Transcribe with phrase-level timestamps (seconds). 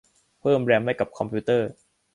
[0.39, 1.69] เพิ่มแรมให้กับคอมพิวเตอร์